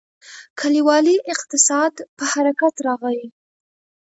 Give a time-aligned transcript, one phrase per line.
[0.59, 3.23] کلیوالي اقتصاد په حرکت راغی.